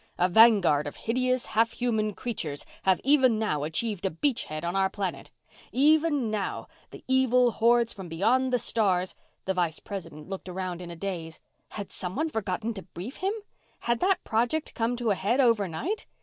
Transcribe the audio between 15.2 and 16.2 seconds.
overnight?